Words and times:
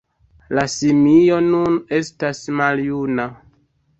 La 0.59 0.61
simio 0.75 1.37
nun 1.49 1.77
estas 1.99 2.41
maljuna. 2.61 3.29